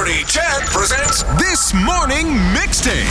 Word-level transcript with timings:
630 0.00 0.32
CHED 0.32 0.62
presents 0.70 1.22
This 1.38 1.74
Morning 1.74 2.28
Mixtape, 2.56 3.04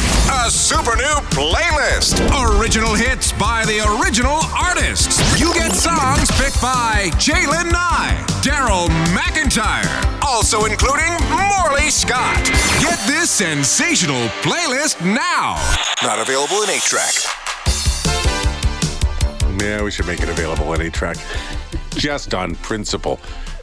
a 0.46 0.50
super 0.50 0.96
new 0.96 1.22
playlist. 1.30 2.18
Original 2.58 2.96
hits 2.96 3.32
by 3.34 3.64
the 3.66 3.78
original 4.02 4.40
artists. 4.58 5.20
You 5.40 5.54
get 5.54 5.74
songs 5.74 6.32
picked 6.42 6.60
by 6.60 7.12
Jalen 7.14 7.72
Nye, 7.72 8.26
Daryl 8.42 8.88
McIntyre, 9.14 9.86
also 10.24 10.66
including 10.66 11.14
Morley 11.30 11.92
Scott. 11.92 12.44
Get 12.82 12.98
this 13.06 13.30
sensational 13.30 14.28
playlist 14.42 15.00
now. 15.06 15.62
Not 16.02 16.20
available 16.20 16.64
in 16.64 16.72
8 16.72 16.82
track. 16.82 17.14
Yeah, 19.62 19.84
we 19.84 19.92
should 19.92 20.08
make 20.08 20.22
it 20.22 20.30
available 20.30 20.74
in 20.74 20.82
a 20.82 20.90
track, 20.90 21.18
just 21.92 22.34
on 22.34 22.56
principle, 22.56 23.20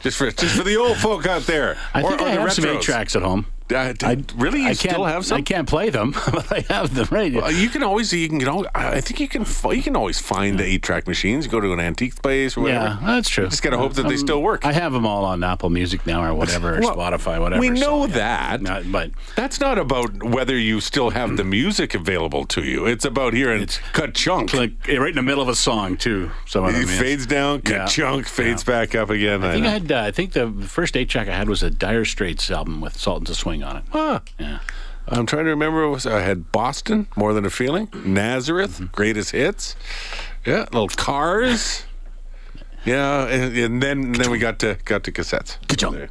just 0.07 0.17
for 0.17 0.31
just 0.31 0.55
for 0.55 0.63
the 0.63 0.77
old 0.77 0.95
folk 0.97 1.25
out 1.27 1.41
there. 1.43 1.77
I 1.93 2.01
think 2.01 2.21
I 2.21 2.29
have 2.29 2.53
some 2.53 2.65
eight 2.65 2.81
tracks 2.81 3.15
at 3.15 3.23
home. 3.23 3.45
Uh, 3.73 3.93
d- 3.93 4.23
really, 4.37 4.61
you 4.61 4.67
I 4.69 4.73
still 4.73 5.03
have 5.05 5.25
some? 5.25 5.37
I 5.37 5.41
can't 5.41 5.67
play 5.67 5.89
them, 5.89 6.11
but 6.31 6.51
I 6.51 6.63
have 6.73 6.95
them 6.95 7.07
right. 7.11 7.35
Uh, 7.35 7.47
you 7.47 7.69
can 7.69 7.83
always 7.83 8.13
you 8.13 8.29
can. 8.29 8.65
I 8.73 9.01
think 9.01 9.19
you 9.19 9.27
can 9.27 9.45
you 9.75 9.81
can 9.83 9.95
always 9.95 10.19
find 10.19 10.57
the 10.57 10.63
eight 10.63 10.83
track 10.83 11.07
machines. 11.07 11.45
You 11.45 11.51
Go 11.51 11.59
to 11.59 11.73
an 11.73 11.79
antique 11.79 12.21
place 12.21 12.55
or 12.55 12.61
whatever. 12.61 12.97
yeah, 13.01 13.05
that's 13.05 13.29
true. 13.29 13.47
Just 13.49 13.63
gotta 13.63 13.77
hope 13.77 13.93
that 13.93 14.03
they 14.03 14.13
Um, 14.13 14.17
still 14.17 14.41
work. 14.41 14.65
I 14.65 14.71
have 14.73 14.93
them 14.93 15.05
all 15.05 15.25
on 15.25 15.43
Apple 15.43 15.69
Music 15.69 16.05
now, 16.07 16.23
or 16.23 16.33
whatever, 16.33 16.77
or 16.77 16.81
Well, 16.81 16.95
Spotify, 16.95 17.39
whatever. 17.41 17.59
we 17.59 17.69
know 17.69 18.05
so, 18.05 18.07
yeah. 18.07 18.13
that. 18.57 18.61
Not- 18.61 18.91
but 18.91 19.11
That's 19.35 19.59
not 19.59 19.77
about 19.77 20.23
whether 20.23 20.57
you 20.57 20.79
still 20.79 21.09
have 21.11 21.35
the 21.37 21.43
music 21.43 21.93
available 21.93 22.45
to 22.45 22.63
you. 22.63 22.85
It's 22.85 23.05
about 23.05 23.33
hearing 23.33 23.61
It's- 23.63 23.79
cut 23.93 24.13
chunk. 24.13 24.53
like 24.53 24.71
eh, 24.87 24.97
right 24.97 25.09
in 25.09 25.15
the 25.15 25.21
middle 25.21 25.41
of 25.41 25.49
a 25.49 25.55
song 25.55 25.97
too. 25.97 26.31
Some 26.45 26.63
of 26.63 26.73
them 26.73 26.83
it 26.83 26.87
fades 26.87 27.25
down, 27.25 27.61
cut 27.61 27.73
Yeah. 27.75 27.85
chunk, 27.87 28.27
fades 28.27 28.63
back 28.63 28.95
up 28.95 29.09
again. 29.09 29.43
I 29.43 29.51
think 29.51 29.63
know. 29.63 29.69
I 29.69 29.73
had. 29.73 29.91
Uh, 29.91 30.01
I 30.03 30.11
think 30.11 30.31
the 30.33 30.51
first 30.67 30.95
eight 30.95 31.09
track 31.09 31.27
I 31.27 31.35
had 31.35 31.49
was 31.49 31.63
a 31.63 31.69
Dire 31.69 32.05
Straits 32.05 32.49
album 32.49 32.79
with 32.81 32.97
Sultans 32.97 33.29
of 33.29 33.35
Swing 33.37 33.56
on 33.63 33.77
it. 33.77 33.83
Huh. 33.91 34.19
Yeah. 34.39 34.59
I'm 35.09 35.25
trying 35.25 35.45
to 35.45 35.51
remember. 35.51 35.87
Was 35.87 36.05
I 36.05 36.19
had 36.21 36.51
Boston, 36.51 37.07
More 37.15 37.33
Than 37.33 37.45
a 37.45 37.49
Feeling, 37.49 37.87
Nazareth, 38.05 38.75
Mm-hmm. 38.75 38.85
Greatest 38.91 39.31
Hits, 39.31 39.75
yeah, 40.45 40.65
little 40.73 40.89
Cars, 40.89 41.85
yeah, 42.85 43.25
and, 43.27 43.57
and 43.57 43.81
then 43.81 44.11
then 44.11 44.29
we 44.29 44.37
got 44.37 44.59
to 44.59 44.77
got 44.83 45.03
to 45.05 45.11
cassettes. 45.11 45.57
Ka-chunk. 45.67 46.09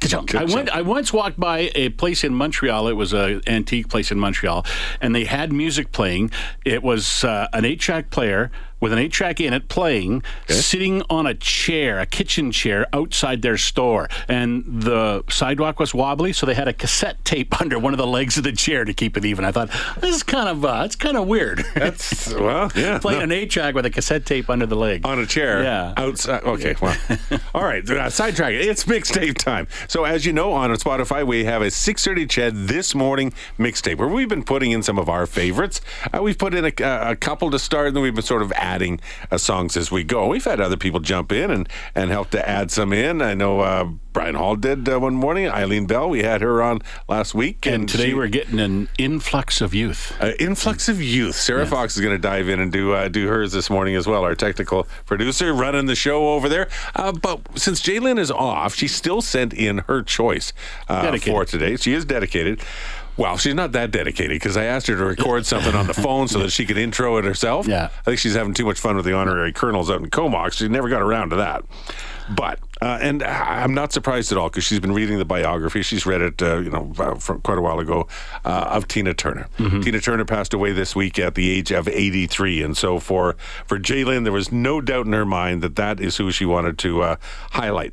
Ka-chunk. 0.00 0.34
I 0.34 0.44
went. 0.44 0.68
I 0.70 0.82
once 0.82 1.12
walked 1.12 1.38
by 1.38 1.70
a 1.74 1.88
place 1.90 2.24
in 2.24 2.34
Montreal. 2.34 2.88
It 2.88 2.94
was 2.94 3.12
an 3.12 3.40
antique 3.46 3.88
place 3.88 4.10
in 4.12 4.18
Montreal, 4.20 4.64
and 5.00 5.14
they 5.14 5.24
had 5.24 5.52
music 5.52 5.92
playing. 5.92 6.30
It 6.64 6.82
was 6.82 7.24
uh, 7.24 7.48
an 7.52 7.64
eight-track 7.64 8.10
player 8.10 8.50
with 8.82 8.92
an 8.92 8.98
eight-track 8.98 9.40
in 9.40 9.54
it 9.54 9.68
playing, 9.68 10.22
sitting 10.48 11.02
on 11.08 11.26
a 11.26 11.34
chair, 11.34 12.00
a 12.00 12.04
kitchen 12.06 12.50
chair 12.50 12.86
outside 12.92 13.40
their 13.40 13.56
store, 13.56 14.08
and 14.28 14.64
the 14.66 15.22
sidewalk 15.30 15.78
was 15.78 15.94
wobbly, 15.94 16.32
so 16.32 16.44
they 16.44 16.54
had 16.54 16.66
a 16.68 16.72
cassette 16.72 17.24
tape 17.24 17.58
under 17.60 17.78
one 17.78 17.94
of 17.94 17.98
the 17.98 18.06
legs 18.06 18.36
of 18.36 18.42
the 18.44 18.50
chair 18.52 18.84
to 18.84 18.92
keep 18.92 19.16
it 19.16 19.24
even. 19.24 19.44
I 19.44 19.52
thought 19.52 19.70
this 20.00 20.16
is 20.16 20.22
kind 20.24 20.48
of 20.48 20.64
uh, 20.64 20.82
it's 20.84 20.96
kind 20.96 21.16
of 21.16 21.28
weird. 21.28 21.64
That's 21.76 22.34
well, 22.34 22.70
yeah. 22.74 22.98
Playing 22.98 23.20
no. 23.20 23.24
an 23.24 23.32
eight-track 23.32 23.74
with 23.76 23.86
a 23.86 23.90
cassette 23.90 24.26
tape 24.26 24.50
under 24.50 24.66
the 24.66 24.74
leg. 24.76 25.06
on 25.06 25.20
a 25.20 25.26
chair 25.26 25.62
Yeah. 25.62 25.94
outside. 25.96 26.42
Okay, 26.42 26.74
well, 26.82 26.96
all 27.54 27.62
right. 27.64 27.88
Uh, 27.88 28.10
sidetrack. 28.10 28.52
It's 28.54 28.82
mixtape 28.84 29.38
time. 29.38 29.68
So 29.86 30.04
as 30.04 30.26
you 30.26 30.32
know, 30.32 30.52
on 30.52 30.70
Spotify 30.72 31.24
we 31.24 31.44
have 31.44 31.62
a 31.62 31.66
6:30 31.66 32.28
CHED 32.28 32.66
this 32.66 32.96
morning 32.96 33.32
mixtape 33.60 33.98
where 33.98 34.08
we've 34.08 34.28
been 34.28 34.42
putting 34.42 34.72
in 34.72 34.82
some 34.82 34.98
of 34.98 35.08
our 35.08 35.24
favorites. 35.26 35.80
Uh, 36.12 36.20
we've 36.20 36.36
put 36.38 36.52
in 36.52 36.64
a, 36.64 36.72
a 37.10 37.14
couple 37.14 37.48
to 37.52 37.60
start, 37.60 37.86
and 37.88 37.96
then 37.96 38.02
we've 38.02 38.14
been 38.14 38.24
sort 38.24 38.42
of 38.42 38.50
adding 38.56 38.71
uh, 38.80 39.38
songs 39.38 39.76
as 39.76 39.90
we 39.90 40.04
go. 40.04 40.26
We've 40.28 40.44
had 40.44 40.60
other 40.60 40.76
people 40.76 41.00
jump 41.00 41.32
in 41.32 41.50
and 41.50 41.68
and 41.94 42.10
help 42.10 42.30
to 42.30 42.48
add 42.48 42.70
some 42.70 42.92
in. 42.92 43.20
I 43.22 43.34
know 43.34 43.60
uh, 43.60 43.84
Brian 44.12 44.34
Hall 44.34 44.56
did 44.56 44.88
uh, 44.88 44.98
one 45.00 45.14
morning. 45.14 45.48
Eileen 45.48 45.86
Bell, 45.86 46.08
we 46.08 46.22
had 46.22 46.40
her 46.42 46.62
on 46.62 46.80
last 47.08 47.34
week, 47.34 47.66
and 47.66 47.88
today 47.88 48.08
she- 48.10 48.14
we're 48.14 48.26
getting 48.28 48.60
an 48.60 48.88
influx 48.98 49.60
of 49.60 49.74
youth. 49.74 50.14
uh, 50.20 50.32
influx 50.38 50.88
of 50.88 51.00
youth. 51.02 51.34
Sarah 51.36 51.66
Fox 51.66 51.96
is 51.96 52.02
going 52.02 52.14
to 52.14 52.20
dive 52.20 52.48
in 52.48 52.60
and 52.60 52.70
do 52.72 52.92
uh, 52.92 53.08
do 53.08 53.26
hers 53.28 53.52
this 53.52 53.68
morning 53.70 53.96
as 53.96 54.06
well. 54.06 54.24
Our 54.24 54.34
technical 54.34 54.86
producer 55.06 55.52
running 55.54 55.86
the 55.86 55.94
show 55.94 56.28
over 56.34 56.48
there. 56.48 56.68
Uh, 56.94 57.12
but 57.12 57.40
since 57.58 57.80
Jalen 57.82 58.18
is 58.18 58.30
off, 58.30 58.74
she 58.74 58.88
still 58.88 59.22
sent 59.22 59.52
in 59.54 59.78
her 59.88 60.02
choice 60.02 60.52
uh, 60.88 61.16
for 61.18 61.44
today. 61.44 61.76
She 61.76 61.92
is 61.94 62.04
dedicated. 62.04 62.60
Well, 63.16 63.36
she's 63.36 63.54
not 63.54 63.72
that 63.72 63.90
dedicated 63.90 64.30
because 64.36 64.56
I 64.56 64.64
asked 64.64 64.86
her 64.86 64.96
to 64.96 65.04
record 65.04 65.44
something 65.44 65.74
on 65.74 65.86
the 65.86 65.94
phone 65.94 66.28
so 66.28 66.38
that 66.40 66.50
she 66.50 66.64
could 66.64 66.78
intro 66.78 67.18
it 67.18 67.24
herself. 67.24 67.66
Yeah. 67.66 67.90
I 68.00 68.04
think 68.04 68.18
she's 68.18 68.34
having 68.34 68.54
too 68.54 68.64
much 68.64 68.78
fun 68.80 68.96
with 68.96 69.04
the 69.04 69.12
honorary 69.12 69.52
colonels 69.52 69.90
out 69.90 70.00
in 70.00 70.08
Comox. 70.10 70.56
She 70.56 70.68
never 70.68 70.88
got 70.88 71.02
around 71.02 71.30
to 71.30 71.36
that. 71.36 71.62
But 72.34 72.60
uh, 72.80 72.98
and 73.02 73.22
I'm 73.22 73.74
not 73.74 73.92
surprised 73.92 74.32
at 74.32 74.38
all 74.38 74.48
because 74.48 74.64
she's 74.64 74.80
been 74.80 74.92
reading 74.92 75.18
the 75.18 75.24
biography. 75.24 75.82
She's 75.82 76.06
read 76.06 76.20
it, 76.20 76.40
uh, 76.40 76.58
you 76.58 76.70
know, 76.70 76.92
uh, 76.98 77.14
from 77.16 77.40
quite 77.42 77.58
a 77.58 77.60
while 77.60 77.78
ago 77.80 78.08
uh, 78.44 78.48
of 78.70 78.88
Tina 78.88 79.12
Turner. 79.12 79.48
Tina 79.82 80.00
Turner 80.00 80.24
passed 80.24 80.54
away 80.54 80.72
this 80.72 80.96
week 80.96 81.18
at 81.18 81.34
the 81.34 81.50
age 81.50 81.70
of 81.72 81.88
83, 81.88 82.62
and 82.62 82.76
so 82.76 82.98
for 82.98 83.36
for 83.66 83.78
Jalen, 83.78 84.22
there 84.22 84.32
was 84.32 84.50
no 84.50 84.80
doubt 84.80 85.06
in 85.06 85.12
her 85.12 85.26
mind 85.26 85.62
that 85.62 85.76
that 85.76 86.00
is 86.00 86.16
who 86.16 86.30
she 86.30 86.44
wanted 86.44 86.78
to 86.78 87.02
uh, 87.02 87.16
highlight. 87.50 87.92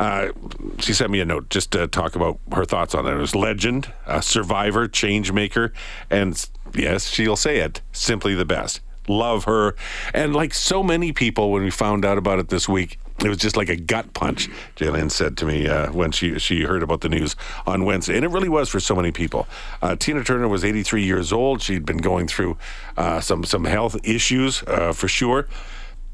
Uh, 0.00 0.32
she 0.78 0.94
sent 0.94 1.10
me 1.10 1.20
a 1.20 1.24
note 1.26 1.50
just 1.50 1.70
to 1.72 1.86
talk 1.86 2.16
about 2.16 2.40
her 2.52 2.64
thoughts 2.64 2.94
on 2.94 3.06
it. 3.06 3.12
It 3.12 3.18
was 3.18 3.34
legend, 3.34 3.92
a 4.06 4.22
survivor, 4.22 4.88
change 4.88 5.30
maker, 5.30 5.74
and 6.08 6.42
yes, 6.74 7.08
she'll 7.08 7.36
say 7.36 7.58
it, 7.58 7.82
simply 7.92 8.34
the 8.34 8.46
best. 8.46 8.80
Love 9.08 9.44
her. 9.44 9.76
And 10.14 10.34
like 10.34 10.54
so 10.54 10.82
many 10.82 11.12
people, 11.12 11.52
when 11.52 11.62
we 11.62 11.70
found 11.70 12.06
out 12.06 12.16
about 12.16 12.38
it 12.38 12.48
this 12.48 12.66
week, 12.66 12.98
it 13.22 13.28
was 13.28 13.36
just 13.36 13.58
like 13.58 13.68
a 13.68 13.76
gut 13.76 14.14
punch. 14.14 14.48
Jalen 14.76 15.10
said 15.10 15.36
to 15.38 15.44
me 15.44 15.68
uh, 15.68 15.92
when 15.92 16.12
she 16.12 16.38
she 16.38 16.62
heard 16.62 16.82
about 16.82 17.02
the 17.02 17.10
news 17.10 17.36
on 17.66 17.84
Wednesday, 17.84 18.16
and 18.16 18.24
it 18.24 18.30
really 18.30 18.48
was 18.48 18.70
for 18.70 18.80
so 18.80 18.94
many 18.94 19.12
people. 19.12 19.46
Uh, 19.82 19.96
Tina 19.96 20.24
Turner 20.24 20.48
was 20.48 20.64
83 20.64 21.04
years 21.04 21.30
old. 21.30 21.60
She'd 21.60 21.84
been 21.84 21.98
going 21.98 22.26
through 22.26 22.56
uh, 22.96 23.20
some 23.20 23.44
some 23.44 23.64
health 23.64 23.96
issues 24.02 24.62
uh, 24.62 24.94
for 24.94 25.08
sure. 25.08 25.46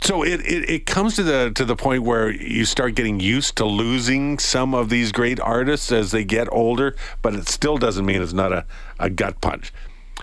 So 0.02 0.22
it, 0.22 0.40
it, 0.42 0.70
it 0.70 0.86
comes 0.86 1.16
to 1.16 1.22
the 1.24 1.50
to 1.54 1.64
the 1.64 1.74
point 1.74 2.02
where 2.04 2.30
you 2.30 2.64
start 2.64 2.94
getting 2.94 3.18
used 3.18 3.56
to 3.56 3.64
losing 3.64 4.38
some 4.38 4.74
of 4.74 4.88
these 4.88 5.10
great 5.10 5.40
artists 5.40 5.90
as 5.90 6.10
they 6.12 6.22
get 6.22 6.46
older, 6.52 6.94
but 7.22 7.34
it 7.34 7.48
still 7.48 7.76
doesn't 7.76 8.04
mean 8.06 8.22
it's 8.22 8.32
not 8.32 8.52
a, 8.52 8.64
a 9.00 9.10
gut 9.10 9.40
punch. 9.40 9.72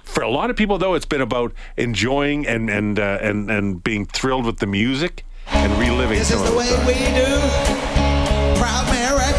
For 0.04 0.22
a 0.24 0.30
lot 0.30 0.50
of 0.50 0.56
people, 0.56 0.78
though, 0.78 0.94
it's 0.94 1.06
been 1.06 1.22
about 1.22 1.54
enjoying 1.76 2.48
and 2.48 2.70
and 2.70 2.98
uh, 3.00 3.18
and 3.22 3.50
and 3.52 3.84
being 3.84 4.06
thrilled 4.06 4.46
with 4.46 4.60
the 4.60 4.68
music 4.68 5.26
and 5.48 5.72
reliving 5.80 6.18
This 6.20 6.32
is 6.32 6.42
the 6.44 6.56
way 6.56 6.70
times. 6.70 6.88
we 6.88 6.94
do. 6.94 8.60
Proud 8.60 8.86
Mary. 8.94 9.33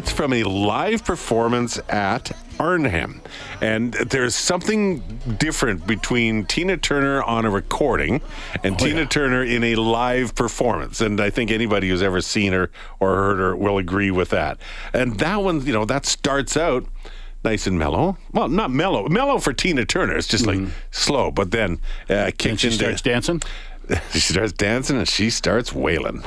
That's 0.00 0.12
from 0.12 0.32
a 0.32 0.44
live 0.44 1.04
performance 1.04 1.78
at 1.90 2.34
Arnhem. 2.58 3.20
And 3.60 3.92
there's 3.92 4.34
something 4.34 5.00
different 5.38 5.86
between 5.86 6.46
Tina 6.46 6.78
Turner 6.78 7.22
on 7.22 7.44
a 7.44 7.50
recording 7.50 8.22
and 8.64 8.78
Tina 8.78 9.04
Turner 9.04 9.44
in 9.44 9.62
a 9.62 9.74
live 9.74 10.34
performance. 10.34 11.02
And 11.02 11.20
I 11.20 11.28
think 11.28 11.50
anybody 11.50 11.90
who's 11.90 12.00
ever 12.00 12.22
seen 12.22 12.54
her 12.54 12.70
or 12.98 13.14
heard 13.14 13.38
her 13.40 13.54
will 13.54 13.76
agree 13.76 14.10
with 14.10 14.30
that. 14.30 14.56
And 14.94 15.18
that 15.18 15.42
one, 15.42 15.66
you 15.66 15.72
know, 15.74 15.84
that 15.84 16.06
starts 16.06 16.56
out 16.56 16.86
nice 17.44 17.66
and 17.66 17.78
mellow. 17.78 18.16
Well, 18.32 18.48
not 18.48 18.70
mellow. 18.70 19.06
Mellow 19.06 19.38
for 19.38 19.52
Tina 19.52 19.84
Turner. 19.84 20.16
It's 20.16 20.26
just 20.26 20.46
like 20.46 20.60
slow, 20.90 21.30
but 21.30 21.50
then 21.50 21.78
uh, 22.08 22.30
kicks 22.38 22.46
And 22.46 22.60
she 22.60 22.66
into 22.68 22.78
starts 22.78 23.02
dancing. 23.02 23.42
she 24.12 24.20
starts 24.20 24.54
dancing 24.54 24.96
and 24.96 25.06
she 25.06 25.28
starts 25.28 25.74
wailing. 25.74 26.22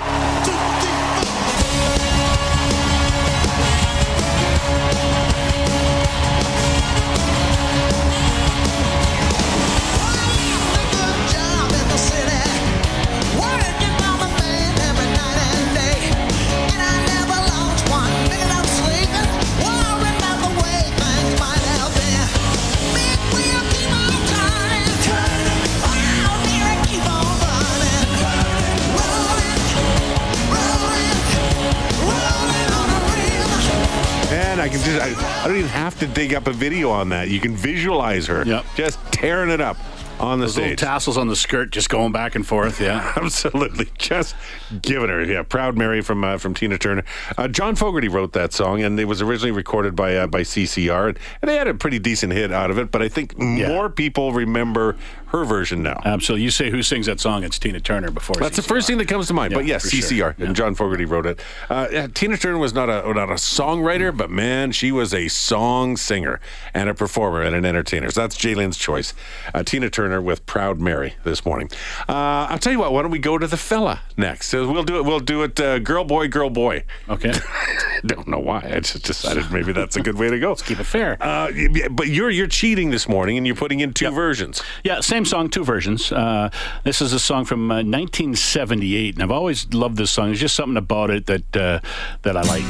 I 34.63 34.69
can 34.69 34.79
just, 34.79 35.01
I, 35.01 35.43
I 35.43 35.47
don't 35.49 35.57
even 35.57 35.69
have 35.71 35.99
to 35.99 36.07
dig 36.07 36.33
up 36.33 36.47
a 36.47 36.53
video 36.53 36.89
on 36.89 37.09
that. 37.09 37.27
You 37.27 37.41
can 37.41 37.53
visualize 37.53 38.27
her 38.27 38.45
yep. 38.45 38.63
just 38.77 38.97
tearing 39.11 39.49
it 39.49 39.59
up 39.59 39.75
on 40.19 40.39
the 40.39 40.45
Those 40.45 40.57
little 40.57 40.75
tassels 40.75 41.17
on 41.17 41.27
the 41.27 41.35
skirt 41.35 41.71
just 41.71 41.89
going 41.89 42.11
back 42.11 42.35
and 42.35 42.45
forth. 42.45 42.79
Yeah. 42.79 43.13
Absolutely, 43.17 43.89
just 43.97 44.35
giving 44.81 45.09
her, 45.09 45.23
yeah. 45.23 45.43
Proud 45.43 45.77
Mary 45.77 46.01
from 46.01 46.23
uh, 46.23 46.37
from 46.37 46.53
Tina 46.53 46.77
Turner. 46.77 47.03
Uh, 47.37 47.47
John 47.47 47.75
Fogerty 47.75 48.07
wrote 48.07 48.33
that 48.33 48.53
song, 48.53 48.81
and 48.83 48.99
it 48.99 49.05
was 49.05 49.21
originally 49.21 49.51
recorded 49.51 49.95
by 49.95 50.15
uh, 50.15 50.27
by 50.27 50.41
CCR, 50.41 51.09
and, 51.09 51.19
and 51.41 51.49
they 51.49 51.55
had 51.57 51.67
a 51.67 51.73
pretty 51.73 51.99
decent 51.99 52.31
hit 52.33 52.51
out 52.51 52.71
of 52.71 52.77
it. 52.77 52.91
But 52.91 53.01
I 53.01 53.09
think 53.09 53.33
Yeah. 53.37 53.67
more 53.69 53.89
people 53.89 54.31
remember 54.33 54.95
her 55.27 55.43
version 55.45 55.81
now. 55.81 55.99
Absolutely. 56.05 56.43
You 56.43 56.51
say 56.51 56.69
who 56.69 56.83
sings 56.83 57.07
that 57.07 57.19
song? 57.19 57.43
It's 57.43 57.57
Tina 57.57 57.79
Turner 57.79 58.11
before. 58.11 58.35
That's 58.35 58.55
the 58.55 58.61
first 58.61 58.85
thing 58.85 58.99
that 58.99 59.07
comes 59.07 59.27
to 59.27 59.33
mind. 59.33 59.51
Yeah, 59.51 59.57
but 59.57 59.65
yes, 59.65 59.81
for 59.83 59.89
sure. 59.89 60.33
CCR 60.33 60.39
and 60.45 60.55
John 60.55 60.75
Fogerty 60.75 61.05
wrote 61.05 61.25
it. 61.25 61.39
Uh, 61.71 61.87
yeah, 61.91 62.07
Tina 62.07 62.37
Turner 62.37 62.59
was 62.59 62.73
not 62.73 62.87
a 62.89 63.01
not 63.13 63.29
a 63.29 63.33
songwriter, 63.35 64.15
but 64.15 64.29
man, 64.29 64.71
she 64.71 64.91
was 64.91 65.11
a 65.13 65.27
song 65.27 65.97
singer 65.97 66.39
and 66.73 66.87
a 66.87 66.93
performer 66.93 67.41
and 67.41 67.55
an 67.55 67.65
entertainer. 67.65 68.11
So 68.11 68.21
that's 68.21 68.37
Jalen's 68.37 68.77
choice. 68.77 69.13
Uh, 69.55 69.63
Tina 69.63 69.89
Turner 69.89 70.02
with 70.21 70.45
"Proud 70.45 70.79
Mary" 70.79 71.15
this 71.23 71.45
morning. 71.45 71.69
Uh, 72.07 72.47
I'll 72.49 72.59
tell 72.59 72.71
you 72.73 72.79
what. 72.79 72.91
Why 72.93 73.01
don't 73.01 73.11
we 73.11 73.19
go 73.19 73.37
to 73.37 73.47
the 73.47 73.57
fella 73.57 74.01
next? 74.17 74.47
So 74.49 74.69
we'll 74.71 74.83
do 74.83 74.97
it. 74.97 75.05
We'll 75.05 75.19
do 75.19 75.43
it. 75.43 75.59
Uh, 75.59 75.79
girl, 75.79 76.03
boy, 76.03 76.27
girl, 76.27 76.49
boy. 76.49 76.83
Okay. 77.09 77.33
Don't 78.05 78.27
know 78.27 78.39
why. 78.39 78.59
I 78.75 78.79
just 78.81 79.03
decided 79.05 79.49
maybe 79.51 79.71
that's 79.71 79.95
a 79.95 80.01
good 80.01 80.17
way 80.17 80.29
to 80.29 80.37
go. 80.39 80.49
Let's 80.53 80.61
Keep 80.61 80.79
it 80.81 80.83
fair. 80.85 81.17
Uh, 81.21 81.51
but 81.91 82.07
you're 82.07 82.29
you're 82.29 82.47
cheating 82.47 82.89
this 82.91 83.07
morning, 83.07 83.37
and 83.37 83.47
you're 83.47 83.55
putting 83.55 83.79
in 83.79 83.93
two 83.93 84.09
versions. 84.11 84.61
Yeah, 84.83 84.99
same 84.99 85.23
song, 85.25 85.49
two 85.49 85.63
versions. 85.63 86.11
Uh, 86.11 86.49
this 86.83 87.01
is 87.01 87.13
a 87.13 87.19
song 87.19 87.45
from 87.45 87.71
uh, 87.71 87.75
1978, 87.75 89.15
and 89.15 89.23
I've 89.23 89.31
always 89.31 89.73
loved 89.73 89.97
this 89.97 90.11
song. 90.11 90.27
There's 90.27 90.39
just 90.41 90.55
something 90.55 90.77
about 90.77 91.09
it 91.11 91.25
that 91.27 91.55
uh, 91.55 91.79
that 92.23 92.35
I 92.37 92.41
like. 92.41 92.63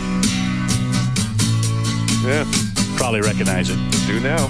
Yeah, 2.23 2.45
Probably 2.95 3.19
recognize 3.21 3.69
it. 3.69 3.77
do 4.07 4.19
now. 4.21 4.47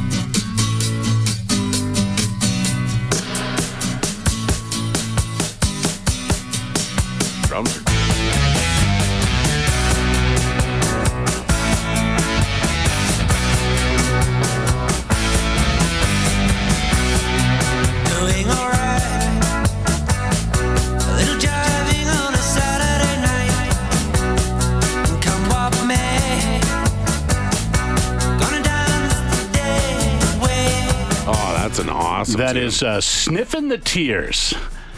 An 31.79 31.89
awesome. 31.89 32.37
That 32.37 32.55
is 32.55 32.79
tune. 32.79 32.87
is 32.89 32.97
uh, 32.97 33.01
Sniff 33.01 33.55
'n' 33.55 33.67
the 33.67 33.79
Tears. 33.79 34.53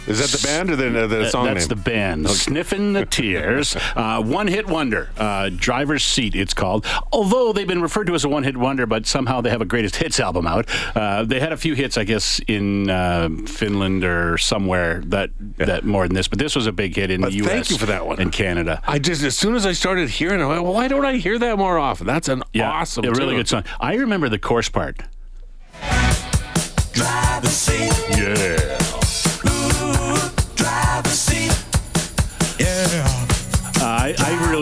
Is 0.08 0.20
that 0.20 0.38
the 0.38 0.46
band 0.48 0.70
or 0.70 0.76
the, 0.76 0.90
the, 0.90 1.08
the 1.08 1.30
song 1.32 1.46
That's 1.46 1.68
name? 1.68 1.78
the 1.78 1.84
band. 1.84 2.30
sniff 2.30 2.72
'n' 2.74 2.94
the 2.94 3.06
Tears. 3.06 3.76
Uh, 3.96 4.22
one 4.22 4.48
hit 4.48 4.68
wonder. 4.68 5.10
Uh, 5.18 5.50
Driver's 5.56 6.04
Seat, 6.04 6.36
it's 6.36 6.54
called. 6.54 6.86
Although 7.14 7.54
they've 7.54 7.68
been 7.68 7.82
referred 7.82 8.08
to 8.08 8.14
as 8.16 8.26
a 8.26 8.30
one 8.30 8.44
hit 8.44 8.58
wonder, 8.58 8.86
but 8.86 9.06
somehow 9.08 9.40
they 9.42 9.50
have 9.50 9.62
a 9.62 9.66
greatest 9.66 9.96
hits 9.96 10.20
album 10.20 10.46
out. 10.46 10.68
Uh, 10.96 11.24
they 11.24 11.40
had 11.40 11.54
a 11.54 11.58
few 11.58 11.76
hits, 11.76 11.98
I 11.98 12.04
guess, 12.04 12.40
in 12.48 12.90
uh, 12.90 13.30
Finland 13.48 14.04
or 14.04 14.38
somewhere 14.38 15.02
that, 15.06 15.30
that 15.58 15.86
more 15.86 16.08
than 16.08 16.16
this, 16.16 16.28
but 16.28 16.40
this 16.40 16.56
was 16.56 16.68
a 16.68 16.72
big 16.74 16.96
hit 16.96 17.10
in 17.10 17.22
But 17.22 17.32
the 17.32 17.38
U.S. 17.38 17.50
thank 17.52 17.70
you 17.72 17.78
for 17.78 17.86
that 17.86 18.06
one. 18.06 18.20
And 18.20 18.32
Canada. 18.34 18.82
I 18.86 19.00
just 19.00 19.24
as 19.24 19.38
soon 19.38 19.56
as 19.56 19.66
I 19.66 19.72
started 19.72 20.10
hearing 20.10 20.40
it, 20.42 20.44
I 20.44 20.48
went, 20.48 20.64
well, 20.64 20.74
why 20.74 20.88
don't 20.90 21.06
I 21.06 21.16
hear 21.16 21.40
that 21.40 21.58
more 21.58 21.80
often? 21.80 22.06
That's 22.06 22.28
an 22.28 22.44
Yeah, 22.54 22.70
awesome, 22.70 23.06
a 23.06 23.12
really 23.12 23.28
tune. 23.30 23.36
good 23.38 23.48
song. 23.48 23.64
I 23.80 23.96
remember 23.96 24.28
the 24.30 24.40
chorus 24.40 24.68
part. 24.70 25.02
Driver's 26.94 27.50
seat. 27.52 27.92
Yeah. 28.18 28.55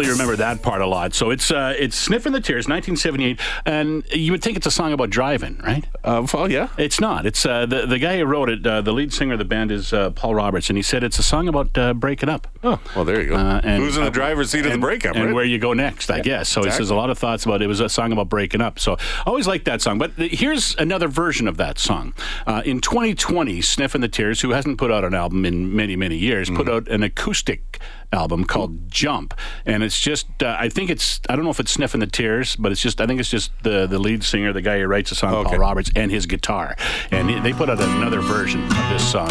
Really 0.08 0.14
remember 0.20 0.36
that 0.38 0.62
part 0.62 0.82
a 0.82 0.88
lot. 0.88 1.14
So 1.14 1.30
it's 1.32 1.52
uh, 1.52 1.74
it's 1.78 1.96
Sniff 1.96 2.26
'n' 2.26 2.34
the 2.34 2.42
Tears, 2.42 2.68
1978, 2.68 3.40
and 3.66 4.04
you 4.12 4.32
would 4.32 4.42
think 4.44 4.58
it's 4.58 4.68
a 4.68 4.72
song 4.72 4.94
about 4.94 5.10
driving, 5.10 5.58
right? 5.64 5.86
Uh, 6.04 6.26
well, 6.34 6.52
yeah. 6.52 6.68
It's 6.78 7.00
not. 7.00 7.26
It's 7.26 7.46
uh, 7.46 7.66
the 7.66 7.86
the 7.86 8.00
guy 8.00 8.18
who 8.20 8.26
wrote 8.26 8.50
it. 8.50 8.66
Uh, 8.66 8.82
the 8.82 8.92
lead 8.94 9.14
singer 9.14 9.34
of 9.34 9.40
the 9.40 9.46
band 9.46 9.72
is 9.72 9.94
uh, 9.94 10.10
Paul 10.12 10.36
Roberts, 10.36 10.70
and 10.70 10.78
he 10.78 10.84
said 10.84 11.04
it's 11.04 11.20
a 11.20 11.24
song 11.24 11.48
about 11.48 11.78
uh, 11.78 11.94
breaking 11.94 12.30
up. 12.30 12.48
Oh, 12.64 12.80
well, 12.96 13.06
there 13.06 13.22
you 13.22 13.30
go. 13.30 13.36
Uh, 13.36 13.62
and, 13.64 13.84
Who's 13.84 13.98
in 13.98 14.04
the 14.04 14.08
uh, 14.10 14.12
driver's 14.12 14.50
seat 14.52 14.60
of 14.60 14.66
the 14.66 14.72
and- 14.74 14.82
breakup? 14.82 15.16
and 15.16 15.26
right? 15.26 15.34
where 15.34 15.44
you 15.46 15.58
go 15.60 15.74
next, 15.74 16.10
I 16.10 16.20
guess. 16.22 16.50
So 16.50 16.64
he 16.64 16.72
says 16.72 16.90
a 16.90 16.96
lot 16.96 17.10
of 17.10 17.18
thoughts 17.18 17.46
about 17.46 17.62
it. 17.62 17.66
It 17.66 17.68
was 17.68 17.80
a 17.80 17.90
song 17.90 18.12
about 18.12 18.30
breaking 18.30 18.62
up. 18.62 18.80
So 18.80 18.94
I 18.94 19.24
always 19.26 19.48
liked 19.48 19.66
that 19.66 19.82
song. 19.82 19.98
But 19.98 20.16
th- 20.18 20.32
here's 20.40 20.76
another 20.78 21.08
version 21.08 21.48
of 21.48 21.58
that 21.58 21.78
song. 21.80 22.14
Uh, 22.48 22.62
in 22.66 22.80
2020, 22.82 23.62
Sniff 23.62 23.96
'n' 23.96 24.02
the 24.02 24.08
Tears, 24.08 24.42
who 24.42 24.52
hasn't 24.52 24.78
put 24.78 24.92
out 24.92 25.04
an 25.04 25.14
album 25.14 25.46
in 25.46 25.76
many, 25.76 25.96
many 25.96 26.18
years, 26.18 26.50
put 26.50 26.64
Mm-hmm. 26.68 26.70
out 26.76 26.88
an 26.88 27.04
acoustic 27.04 27.80
album 28.14 28.46
called 28.46 28.90
Jump. 28.90 29.34
And 29.66 29.84
it's 29.84 30.00
just, 30.00 30.28
uh, 30.42 30.56
I 30.60 30.70
think 30.70 30.90
it's, 30.90 31.20
I 31.30 31.36
don't 31.36 31.44
know 31.44 31.52
if 31.52 31.60
it's 31.60 31.72
Sniff 31.72 31.94
'n' 31.94 32.00
the 32.00 32.08
Tears, 32.08 32.56
but 32.56 32.72
it's 32.72 32.82
just, 32.82 33.02
I 33.02 33.08
think 33.08 33.20
it's 33.20 33.30
just 33.30 33.52
the, 33.64 33.88
the 33.88 34.00
lead 34.00 34.24
singer, 34.24 34.54
the 34.54 34.62
guy 34.62 34.80
who 34.80 34.86
writes 34.88 35.10
the 35.10 35.16
song, 35.16 35.34
Okay. 35.34 35.50
Paul 35.50 35.60
Roberts, 35.60 35.92
and 35.96 36.12
his 36.12 36.26
guitar. 36.26 36.76
And 37.12 37.30
he- 37.30 37.40
they 37.40 37.52
put 37.54 37.70
out 37.70 37.82
another 37.82 38.22
version 38.22 38.64
of 38.64 38.90
this 38.90 39.12
song. 39.12 39.30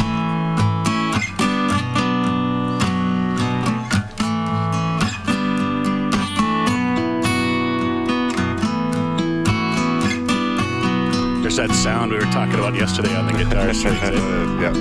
There's 11.43 11.57
that 11.57 11.73
sound 11.73 12.13
we 12.13 12.19
were 12.19 12.25
talking 12.33 12.55
about 12.55 12.75
yesterday 12.75 13.15
on 13.17 13.27
the 13.27 13.33
guitar 13.33 13.67
yeah. 14.63 14.73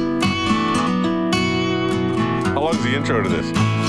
How 2.53 2.61
long 2.61 2.75
is 2.75 2.83
the 2.83 2.95
intro 2.95 3.23
to 3.23 3.29
this? 3.29 3.80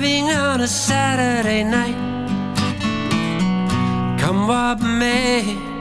Driving 0.00 0.30
on 0.30 0.62
a 0.62 0.66
Saturday 0.66 1.62
night. 1.62 1.94
Come 4.18 4.48
what 4.48 4.80
may. 4.80 5.79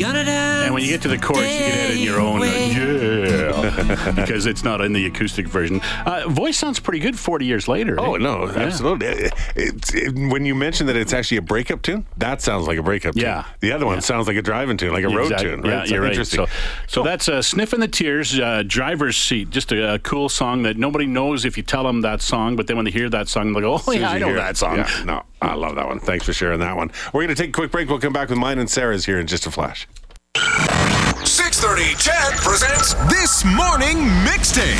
We're 0.00 0.06
gonna 0.06 0.24
dance. 0.24 0.64
And 0.64 0.74
when 0.74 0.82
you 0.82 0.88
get 0.88 1.02
to 1.02 1.08
the 1.08 1.18
chorus, 1.18 1.42
you 1.52 1.58
can 1.58 1.72
add 1.72 1.90
in 1.92 1.98
your 1.98 2.20
own 2.20 2.42
uh, 2.42 2.44
yeah, 2.44 4.12
because 4.16 4.46
it's 4.46 4.62
not 4.64 4.80
in 4.80 4.92
the 4.92 5.06
acoustic 5.06 5.46
version. 5.46 5.80
Uh, 6.06 6.28
voice 6.28 6.56
sounds 6.56 6.78
pretty 6.80 6.98
good 7.00 7.18
40 7.18 7.44
years 7.44 7.68
later. 7.68 7.98
Oh 8.00 8.14
eh? 8.14 8.18
no, 8.18 8.46
Yeah. 8.46 8.58
absolutely. 8.60 9.06
It- 9.08 9.32
it's 9.56 9.92
it, 9.94 10.14
when 10.14 10.44
you 10.44 10.54
mention 10.54 10.86
that 10.86 10.96
it's 10.96 11.12
actually 11.12 11.36
a 11.38 11.42
breakup 11.42 11.82
tune, 11.82 12.06
that 12.16 12.40
sounds 12.40 12.66
like 12.66 12.78
a 12.78 12.82
breakup 12.82 13.14
Yeah. 13.16 13.42
tune. 13.42 13.52
The 13.60 13.72
other 13.72 13.84
one 13.86 13.96
Yeah. 13.96 14.00
sounds 14.00 14.26
like 14.26 14.36
a 14.36 14.42
driving 14.42 14.76
tune, 14.76 14.92
like 14.92 15.04
a 15.04 15.08
road 15.08 15.24
Exactly. 15.32 15.50
tune. 15.50 15.60
Right? 15.62 15.70
Yeah, 15.70 15.84
So 15.84 15.94
you're 15.94 16.02
right. 16.02 16.12
interesting. 16.12 16.46
So, 16.46 16.52
so 16.86 17.02
that's 17.02 17.28
uh, 17.28 17.42
"Sniff 17.42 17.74
'n' 17.74 17.80
the 17.80 17.88
Tears," 17.88 18.38
uh, 18.38 18.62
"Driver's 18.66 19.16
Seat." 19.16 19.50
Just 19.50 19.72
a, 19.72 19.94
a 19.94 19.98
cool 19.98 20.28
song 20.28 20.62
that 20.62 20.76
nobody 20.78 21.06
knows 21.06 21.44
if 21.44 21.56
you 21.56 21.62
tell 21.62 21.82
them 21.84 22.00
that 22.02 22.22
song, 22.22 22.56
but 22.56 22.66
then 22.68 22.76
when 22.76 22.84
they 22.84 22.90
hear 22.90 23.10
that 23.10 23.28
song, 23.28 23.52
they 23.52 23.60
go, 23.60 23.80
"Oh 23.86 23.92
yeah, 23.92 24.10
I 24.10 24.14
you 24.14 24.20
know 24.20 24.34
that 24.34 24.56
song." 24.56 24.76
Yeah, 24.78 25.02
no, 25.04 25.22
I 25.42 25.54
love 25.54 25.74
that 25.74 25.86
one. 25.88 25.98
Thanks 26.00 26.24
for 26.24 26.32
sharing 26.32 26.60
that 26.60 26.76
one. 26.76 26.90
We're 27.12 27.22
going 27.24 27.34
to 27.34 27.40
take 27.42 27.50
a 27.50 27.52
quick 27.52 27.70
break. 27.72 27.88
We'll 27.88 27.98
come 28.00 28.12
back 28.12 28.28
with 28.30 28.38
mine 28.38 28.58
and 28.58 28.70
Sarah's 28.70 29.04
here 29.04 29.18
in 29.18 29.26
just 29.26 29.46
a 29.46 29.50
flash. 29.50 29.86
630 31.40 31.94
CHED 31.94 32.38
presents 32.42 32.92
This 33.08 33.46
Morning 33.46 33.96
Mixtape, 34.28 34.76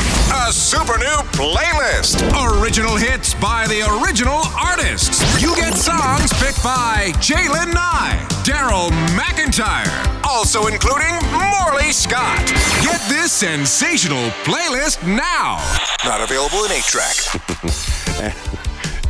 a 0.46 0.52
super 0.52 0.98
new 0.98 1.16
playlist. 1.32 2.20
Original 2.60 2.96
hits 2.96 3.32
by 3.32 3.66
the 3.66 3.80
original 4.04 4.42
artists. 4.60 5.24
You 5.40 5.56
get 5.56 5.72
songs 5.74 6.30
picked 6.34 6.62
by 6.62 7.12
Jalen 7.16 7.72
Nye, 7.72 8.26
Daryl 8.44 8.90
McIntyre, 9.16 9.88
also 10.22 10.66
including 10.66 11.14
Morley 11.32 11.92
Scott. 11.92 12.46
Get 12.82 13.00
this 13.08 13.32
sensational 13.32 14.28
playlist 14.44 15.02
now. 15.06 15.56
Not 16.04 16.20
available 16.20 16.66
in 16.66 16.72
8 16.72 16.82
track. 16.84 18.59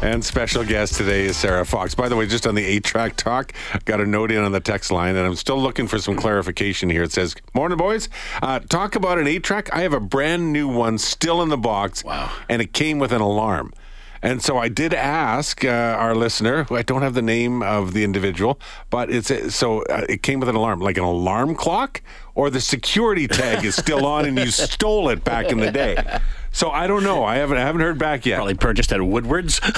And 0.03 0.25
special 0.25 0.65
guest 0.65 0.95
today 0.95 1.27
is 1.27 1.37
Sarah 1.37 1.67
Fox. 1.67 1.95
By 1.95 2.09
the 2.09 2.17
way, 2.17 2.27
just 2.27 2.47
on 2.47 2.55
the 2.55 2.65
eight 2.65 2.85
track 2.85 3.17
talk, 3.17 3.53
got 3.85 4.01
a 4.01 4.07
note 4.07 4.33
in 4.33 4.39
on 4.39 4.51
the 4.51 4.61
text 4.61 4.91
line, 4.91 5.15
and 5.15 5.27
I'm 5.27 5.35
still 5.35 5.61
looking 5.61 5.87
for 5.87 5.99
some 5.99 6.17
clarification 6.17 6.89
here. 6.89 7.03
It 7.03 7.13
says, 7.13 7.37
Morning, 7.53 7.77
boys. 7.77 8.09
Uh, 8.43 8.61
talk 8.61 8.97
about 8.97 9.19
an 9.19 9.27
eight 9.27 9.45
track. 9.45 9.69
I 9.75 9.83
have 9.83 9.93
a 9.93 10.01
brand 10.01 10.55
new 10.55 10.69
one 10.69 10.97
still 10.97 11.43
in 11.43 11.51
the 11.51 11.59
box. 11.59 12.03
Wow. 12.03 12.33
And 12.49 12.63
it 12.63 12.73
came 12.73 12.99
with 12.99 13.13
an 13.13 13.21
alarm. 13.21 13.75
And 14.23 14.43
so 14.43 14.57
I 14.57 14.69
did 14.69 14.95
ask 14.95 15.65
uh, 15.65 15.69
our 15.69 16.15
listener, 16.15 16.65
who 16.65 16.77
I 16.77 16.83
don't 16.83 17.03
have 17.03 17.15
the 17.15 17.23
name 17.23 17.63
of 17.63 17.93
the 17.93 18.03
individual, 18.03 18.59
but 18.89 19.11
it's 19.11 19.31
a, 19.31 19.51
so 19.51 19.83
uh, 19.83 20.07
it 20.09 20.23
came 20.23 20.41
with 20.41 20.49
an 20.49 20.57
alarm, 20.57 20.81
like 20.81 20.97
an 20.97 21.05
alarm 21.05 21.55
clock, 21.55 22.03
or 22.35 22.49
the 22.49 22.61
security 22.61 23.27
tag 23.29 23.65
is 23.65 23.75
still 23.77 24.07
on 24.07 24.25
and 24.25 24.39
you 24.39 24.51
stole 24.51 25.09
it 25.11 25.25
back 25.25 25.51
in 25.51 25.59
the 25.59 25.71
day. 25.71 26.21
So 26.53 26.71
I 26.71 26.87
don't 26.87 27.05
know. 27.05 27.25
I 27.25 27.37
haven't 27.37 27.59
I 27.59 27.61
haven't 27.61 27.81
heard 27.81 27.99
back 27.99 28.27
yet. 28.27 28.37
Probably 28.37 28.55
purchased 28.55 28.93
at 28.93 29.01
Woodward's. 29.01 29.61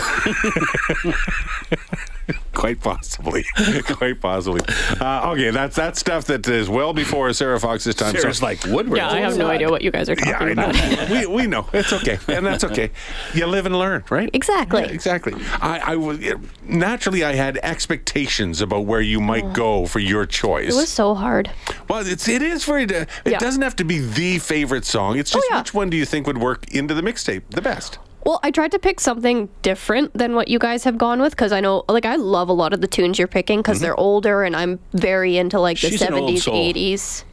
Quite 2.74 2.96
possibly. 2.96 3.44
Quite 3.84 4.20
possibly. 4.20 4.60
Uh, 5.00 5.30
okay, 5.32 5.50
that's 5.50 5.76
that's 5.76 6.00
stuff 6.00 6.24
that 6.26 6.46
is 6.48 6.68
well 6.68 6.92
before 6.92 7.32
Sarah 7.32 7.58
Fox's 7.60 7.94
time. 7.94 8.14
Sarah's 8.16 8.38
So- 8.38 8.46
like 8.46 8.62
Woodward. 8.64 8.96
Yeah, 8.98 9.10
I 9.10 9.20
have 9.20 9.36
no 9.36 9.46
idea 9.48 9.70
what 9.70 9.82
you 9.82 9.90
guys 9.90 10.08
are 10.08 10.14
talking 10.16 10.32
yeah, 10.32 10.38
I 10.40 10.54
know. 10.54 10.70
about. 10.70 11.10
we, 11.10 11.26
we 11.26 11.46
know. 11.46 11.68
It's 11.72 11.92
okay. 11.92 12.18
And 12.28 12.46
that's 12.46 12.64
okay. 12.64 12.90
You 13.34 13.46
live 13.46 13.66
and 13.66 13.78
learn, 13.78 14.04
right? 14.10 14.30
Exactly. 14.32 14.82
Yeah, 14.82 14.88
exactly. 14.88 15.34
I, 15.60 15.92
I 15.92 15.96
was 15.96 16.18
naturally 16.62 17.24
I 17.24 17.34
had 17.34 17.58
expectations 17.62 18.60
about 18.60 18.86
where 18.86 19.00
you 19.00 19.20
might 19.20 19.52
go 19.52 19.86
for 19.86 19.98
your 19.98 20.26
choice. 20.26 20.72
It 20.72 20.76
was 20.76 20.88
so 20.90 21.14
hard. 21.14 21.50
well, 21.88 22.06
it's 22.06 22.28
it 22.28 22.42
is 22.42 22.64
very. 22.64 22.84
It 22.84 23.08
Yeah. 23.26 23.38
doesn't 23.38 23.62
have 23.62 23.76
to 23.76 23.84
be 23.84 23.98
the 23.98 24.38
favorite 24.38 24.84
song. 24.84 25.18
It's 25.18 25.30
just 25.30 25.46
yeah. 25.50 25.58
which 25.60 25.74
one 25.74 25.90
do 25.90 25.96
you 25.96 26.04
think 26.04 26.26
would 26.26 26.38
work 26.38 26.72
into 26.72 26.94
the 26.94 27.02
mixtape 27.02 27.42
the 27.50 27.62
best? 27.62 27.98
Well, 28.24 28.38
I 28.42 28.50
tried 28.50 28.70
to 28.72 28.78
pick 28.78 29.00
something 29.00 29.48
different 29.62 30.14
than 30.16 30.34
what 30.34 30.48
you 30.48 30.58
guys 30.58 30.84
have 30.84 30.96
gone 30.96 31.20
with 31.20 31.32
because 31.32 31.50
I 31.52 31.60
know, 31.60 31.84
like, 31.88 32.04
I 32.06 32.16
love 32.16 32.48
a 32.48 32.52
lot 32.52 32.72
of 32.72 32.80
the 32.80 32.86
tunes 32.86 33.18
you're 33.18 33.26
picking 33.28 33.58
because 33.60 33.80
they're 33.80 33.98
older 33.98 34.44
and 34.44 34.54
I'm 34.54 34.78
very 34.92 35.36
into 35.36 35.58
like 35.60 35.80
the 35.80 35.90
She's 35.90 36.00
70s, 36.00 36.42
soul. 36.42 36.72
80s. 36.72 37.24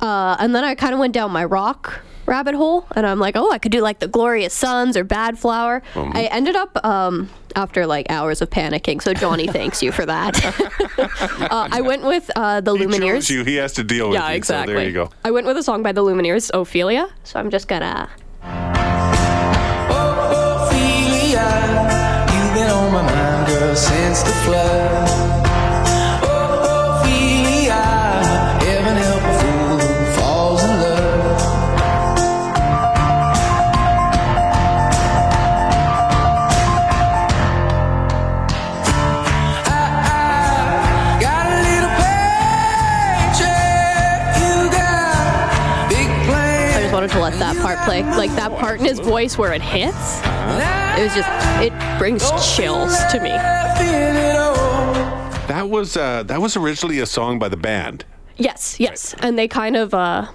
Uh, 0.00 0.36
and 0.40 0.54
then 0.54 0.64
I 0.64 0.74
kind 0.74 0.94
of 0.94 0.98
went 1.00 1.12
down 1.12 1.30
my 1.30 1.44
rock 1.44 2.00
rabbit 2.24 2.54
hole 2.54 2.86
and 2.96 3.06
I'm 3.06 3.18
like, 3.18 3.36
oh, 3.36 3.50
I 3.50 3.58
could 3.58 3.72
do 3.72 3.82
like 3.82 3.98
the 3.98 4.08
Glorious 4.08 4.54
Sons 4.54 4.96
or 4.96 5.04
Badflower. 5.04 5.82
I 5.94 6.24
ended 6.32 6.56
up, 6.56 6.82
um, 6.86 7.28
after 7.56 7.84
like 7.86 8.06
hours 8.08 8.40
of 8.40 8.48
panicking, 8.48 9.02
so 9.02 9.12
Johnny 9.12 9.46
thanks 9.58 9.82
you 9.82 9.92
for 9.92 10.06
that. 10.06 10.42
uh, 10.98 11.68
I 11.70 11.80
went 11.82 12.04
with 12.04 12.30
uh, 12.36 12.60
the 12.62 12.74
He 12.76 12.86
Lumineers. 12.86 13.28
you. 13.28 13.44
He 13.44 13.56
has 13.56 13.72
to 13.74 13.84
deal 13.84 14.08
with 14.08 14.14
Yeah, 14.18 14.30
you. 14.30 14.36
exactly. 14.36 14.72
So 14.74 14.78
there 14.78 14.86
you 14.88 14.94
go. 14.94 15.10
I 15.24 15.32
went 15.32 15.46
with 15.46 15.56
a 15.58 15.62
song 15.62 15.82
by 15.82 15.92
the 15.92 16.02
Lumineers, 16.02 16.50
Ophelia. 16.54 17.08
So 17.24 17.38
I'm 17.40 17.50
just 17.50 17.68
gonna. 17.68 18.08
To 47.10 47.18
let 47.18 47.32
that 47.38 47.56
part 47.56 47.78
play. 47.80 48.02
Like 48.02 48.30
that 48.36 48.56
part 48.56 48.78
in 48.80 48.86
his 48.86 49.00
voice 49.00 49.36
where 49.36 49.52
it 49.52 49.62
hits. 49.62 50.29
It 50.98 51.04
was 51.04 51.14
just. 51.14 51.28
It 51.62 51.98
brings 51.98 52.30
chills 52.54 52.96
to 53.12 53.20
me. 53.20 53.30
That 55.48 55.68
was 55.68 55.96
uh, 55.96 56.22
that 56.24 56.40
was 56.40 56.56
originally 56.56 57.00
a 57.00 57.06
song 57.06 57.38
by 57.38 57.48
the 57.48 57.56
band. 57.56 58.04
Yes, 58.36 58.78
yes. 58.78 59.14
And 59.20 59.38
they 59.38 59.48
kind 59.48 59.76
of. 59.76 59.94
uh 59.94 60.26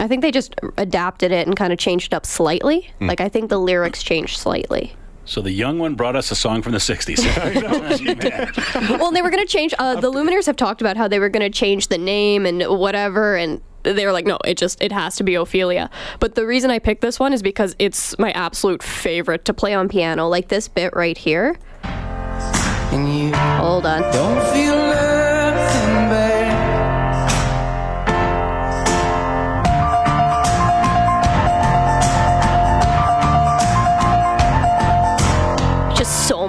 I 0.00 0.06
think 0.06 0.22
they 0.22 0.30
just 0.30 0.54
adapted 0.76 1.32
it 1.32 1.46
and 1.46 1.56
kind 1.56 1.72
of 1.72 1.78
changed 1.78 2.12
it 2.12 2.16
up 2.16 2.26
slightly. 2.26 2.90
Hmm. 2.98 3.08
Like 3.08 3.20
I 3.20 3.28
think 3.28 3.48
the 3.48 3.58
lyrics 3.58 4.02
changed 4.02 4.38
slightly. 4.38 4.94
So 5.24 5.42
the 5.42 5.50
young 5.50 5.78
one 5.78 5.94
brought 5.94 6.16
us 6.16 6.30
a 6.30 6.34
song 6.34 6.62
from 6.62 6.72
the 6.72 6.78
60s. 6.78 7.18
well, 8.98 9.10
they 9.10 9.20
were 9.20 9.28
going 9.28 9.46
to 9.46 9.50
change. 9.50 9.74
Uh, 9.78 10.00
the 10.00 10.10
Lumineers 10.10 10.46
have 10.46 10.56
talked 10.56 10.80
about 10.80 10.96
how 10.96 11.06
they 11.06 11.18
were 11.18 11.28
going 11.28 11.42
to 11.42 11.50
change 11.50 11.88
the 11.88 11.98
name 11.98 12.46
and 12.46 12.62
whatever, 12.62 13.36
and 13.36 13.60
they 13.82 14.04
were 14.06 14.12
like, 14.12 14.26
no, 14.26 14.38
it 14.44 14.56
just 14.56 14.82
it 14.82 14.92
has 14.92 15.16
to 15.16 15.24
be 15.24 15.34
Ophelia. 15.34 15.90
But 16.20 16.34
the 16.34 16.46
reason 16.46 16.70
I 16.70 16.78
picked 16.78 17.00
this 17.00 17.18
one 17.18 17.32
is 17.32 17.42
because 17.42 17.74
it's 17.78 18.18
my 18.18 18.32
absolute 18.32 18.82
favorite 18.82 19.44
to 19.46 19.54
play 19.54 19.74
on 19.74 19.88
piano. 19.88 20.28
Like 20.28 20.48
this 20.48 20.68
bit 20.68 20.94
right 20.94 21.16
here. 21.16 21.56
And 21.84 23.18
you 23.18 23.34
Hold 23.34 23.86
on. 23.86 25.07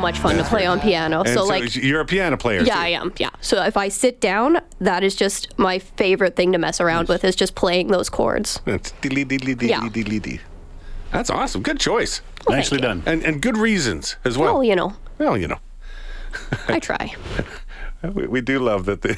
Much 0.10 0.20
fun 0.20 0.38
to 0.38 0.44
play 0.44 0.66
on 0.66 0.80
piano. 0.80 1.20
And 1.22 1.30
So 1.30 1.46
like. 1.46 1.76
you're 1.76 2.02
a 2.02 2.06
piano 2.06 2.38
player. 2.38 2.62
Yeah, 2.62 2.74
too. 2.74 2.80
I 2.80 2.88
am. 2.90 3.14
Yeah. 3.18 3.30
So 3.42 3.64
if 3.64 3.78
I 3.78 3.90
sit 3.90 4.20
down, 4.20 4.60
that 4.80 5.04
is 5.04 5.16
just 5.16 5.58
my 5.58 5.80
favorite 5.80 6.36
thing 6.36 6.52
to 6.54 6.58
mess 6.58 6.82
around 6.82 7.08
with 7.08 7.24
is 7.24 7.36
just 7.36 7.56
playing 7.56 7.88
those 7.88 8.10
chords. 8.10 8.60
That's 8.66 8.92
Yeah. 9.70 9.82
That's 11.12 11.30
awesome. 11.30 11.62
Good 11.62 11.80
choice. 11.80 12.22
Nicely 12.48 12.78
you. 12.78 12.82
done. 12.84 13.04
And 13.06 13.24
and 13.24 13.42
good 13.42 13.58
reasons 13.58 14.16
as 14.26 14.38
well. 14.38 14.56
Well, 14.56 14.64
you 14.64 14.76
know, 14.76 14.94
Well, 15.18 15.38
you 15.38 15.48
know. 15.48 15.60
I 16.68 16.80
try. 16.80 17.16
We, 18.02 18.28
we 18.28 18.40
do 18.40 18.60
love 18.60 18.86
that 18.86 19.02
they 19.02 19.10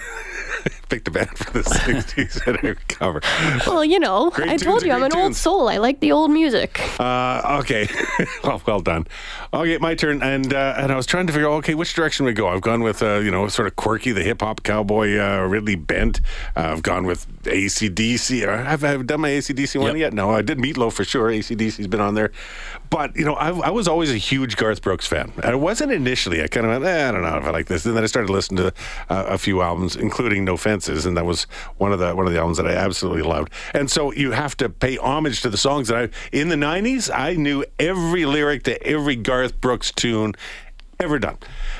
picked 0.90 1.08
a 1.08 1.12
band 1.12 1.30
for 1.38 1.52
the 1.52 1.60
60s 1.62 2.46
and 2.48 2.58
a 2.64 2.76
cover. 2.88 3.22
Well, 3.68 3.84
you 3.86 4.00
know, 4.00 4.30
Great 4.30 4.50
I 4.50 4.58
told 4.58 4.84
you 4.84 4.92
I'm 4.92 5.04
an 5.04 5.14
old 5.16 5.36
soul. 5.36 5.68
I 5.70 5.78
like 5.78 6.00
the 6.00 6.12
old 6.12 6.32
music. 6.32 6.82
Uh, 7.00 7.60
okay. 7.62 7.88
well, 8.44 8.62
well 8.66 8.80
done. 8.82 9.08
Okay, 9.54 9.78
my 9.78 9.96
turn. 9.96 10.22
And 10.22 10.54
uh, 10.54 10.76
and 10.78 10.92
I 10.92 10.96
was 10.96 11.06
trying 11.06 11.28
to 11.28 11.34
figure 11.34 11.48
out, 11.48 11.54
okay, 11.56 11.76
which 11.76 11.94
direction 11.94 12.26
we 12.26 12.34
go. 12.34 12.48
I've 12.48 12.62
gone 12.62 12.82
with, 12.84 13.02
uh, 13.02 13.20
you 13.20 13.32
know, 13.32 13.48
sort 13.48 13.68
of 13.68 13.76
quirky, 13.76 14.12
the 14.12 14.24
hip 14.24 14.42
hop 14.42 14.64
cowboy, 14.64 15.18
uh, 15.18 15.46
Ridley 15.48 15.76
Bent. 15.76 16.22
Uh, 16.56 16.72
I've 16.72 16.84
gone 16.84 17.06
with 17.06 17.28
ACDC. 17.44 18.42
Have 18.48 18.84
I 18.84 18.90
have 18.90 19.08
done 19.08 19.22
my 19.22 19.30
ACDC 19.30 19.80
one 19.80 19.88
Yep. 19.90 19.96
yet? 19.98 20.14
No, 20.14 20.30
I 20.32 20.42
did 20.42 20.58
Meatloaf 20.58 20.94
for 20.94 21.04
sure. 21.04 21.30
ACDC's 21.30 21.88
been 21.88 22.02
on 22.02 22.16
there. 22.16 22.32
But, 22.92 23.16
you 23.16 23.24
know, 23.24 23.36
I, 23.36 23.52
I 23.52 23.70
was 23.70 23.88
always 23.88 24.12
a 24.12 24.18
huge 24.18 24.58
Garth 24.58 24.82
Brooks 24.82 25.08
fan. 25.08 25.32
I 25.42 25.56
wasn't 25.56 25.94
initially. 25.94 26.44
I 26.44 26.48
kind 26.48 26.66
of 26.66 26.74
went, 26.74 26.84
eh, 26.84 27.08
I 27.08 27.12
don't 27.12 27.22
know 27.22 27.38
if 27.38 27.46
I 27.46 27.50
like 27.50 27.68
this. 27.68 27.86
And 27.86 27.96
then 27.96 28.04
I 28.04 28.06
started 28.06 28.30
listening 28.30 28.66
to 28.66 28.74
uh, 29.10 29.28
a 29.30 29.38
few 29.38 29.62
albums, 29.62 29.96
including 29.96 30.44
No 30.44 30.58
Fences, 30.58 31.06
and 31.06 31.16
that 31.16 31.26
was 31.26 31.44
one 31.78 31.94
of 31.94 32.00
the 32.00 32.14
one 32.14 32.28
of 32.28 32.34
the 32.34 32.40
albums 32.40 32.58
that 32.58 32.68
I 32.68 32.74
absolutely 32.74 33.22
loved. 33.22 33.54
And 33.74 33.90
so 33.90 34.12
you 34.12 34.32
have 34.32 34.58
to 34.58 34.68
pay 34.68 34.98
homage 34.98 35.42
to 35.44 35.50
the 35.50 35.58
songs 35.58 35.88
that 35.88 35.98
I 35.98 36.10
in 36.34 36.50
the 36.50 36.58
'90s. 36.58 37.10
I 37.14 37.36
knew 37.36 37.64
every 37.80 38.26
lyric 38.26 38.64
to 38.64 38.84
every 38.86 39.16
Garth 39.16 39.62
Brooks 39.62 39.94
tune 39.94 40.36
ever 41.00 41.18
done. 41.18 41.38